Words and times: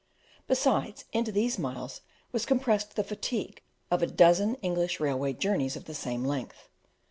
besides, 0.47 1.05
into 1.13 1.31
these 1.31 1.59
miles 1.59 2.01
was 2.31 2.43
compressed 2.43 2.95
the 2.95 3.03
fatigue 3.03 3.61
of 3.91 4.01
a 4.01 4.07
dozen 4.07 4.55
English 4.63 4.99
railway 4.99 5.31
journeys 5.31 5.75
of 5.75 5.85
the 5.85 5.93
same 5.93 6.25
length. 6.25 6.69